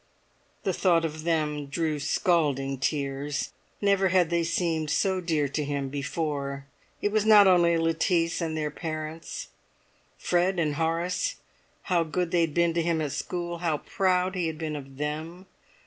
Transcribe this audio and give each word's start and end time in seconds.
The 0.63 0.73
thought 0.73 1.05
of 1.05 1.25
them 1.25 1.67
drew 1.67 1.99
scalding 1.99 2.79
tears. 2.79 3.51
Never 3.81 4.07
had 4.07 4.31
they 4.31 4.43
seemed 4.43 4.89
so 4.89 5.21
dear 5.21 5.47
to 5.49 5.63
him 5.63 5.89
before. 5.89 6.65
It 7.03 7.11
was 7.11 7.23
not 7.23 7.45
only 7.45 7.77
Lettice 7.77 8.41
and 8.41 8.57
their 8.57 8.71
parents. 8.71 9.49
Fred 10.17 10.57
and 10.57 10.73
Horace, 10.73 11.35
how 11.83 12.03
good 12.03 12.31
they 12.31 12.41
had 12.41 12.55
been 12.55 12.73
to 12.73 12.81
him 12.81 12.99
at 12.99 13.11
school, 13.11 13.57
and 13.57 13.63
how 13.63 13.77
proud 13.77 14.33
he 14.33 14.47
had 14.47 14.57
been 14.57 14.75
of 14.75 14.97
them! 14.97 15.45